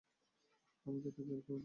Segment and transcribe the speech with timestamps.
[0.85, 1.59] আমাকে এত কেয়ার করো তুমি!